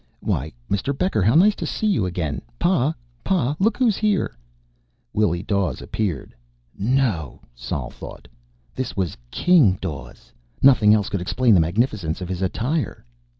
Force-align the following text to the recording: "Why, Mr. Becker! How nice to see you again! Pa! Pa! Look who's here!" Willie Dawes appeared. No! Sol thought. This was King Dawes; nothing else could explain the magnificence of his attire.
"Why, 0.21 0.51
Mr. 0.67 0.97
Becker! 0.97 1.21
How 1.21 1.35
nice 1.35 1.53
to 1.53 1.67
see 1.67 1.85
you 1.85 2.07
again! 2.07 2.41
Pa! 2.57 2.95
Pa! 3.23 3.55
Look 3.59 3.77
who's 3.77 3.97
here!" 3.97 4.35
Willie 5.13 5.43
Dawes 5.43 5.79
appeared. 5.79 6.33
No! 6.75 7.39
Sol 7.53 7.91
thought. 7.91 8.27
This 8.73 8.97
was 8.97 9.15
King 9.29 9.77
Dawes; 9.79 10.33
nothing 10.59 10.95
else 10.95 11.07
could 11.07 11.21
explain 11.21 11.53
the 11.53 11.59
magnificence 11.61 12.19
of 12.19 12.29
his 12.29 12.41
attire. 12.41 13.05